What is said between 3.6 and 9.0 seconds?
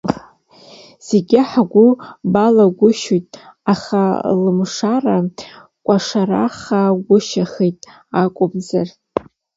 аха лымшара кәашарахагәышьеит акәымзар!